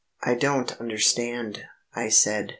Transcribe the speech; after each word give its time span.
"I 0.23 0.33
don't 0.33 0.71
understand," 0.81 1.65
I 1.93 2.09
said. 2.09 2.49